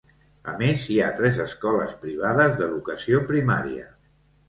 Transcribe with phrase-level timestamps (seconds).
[0.53, 3.91] A més, hi ha tres escoles privades d'educació primària.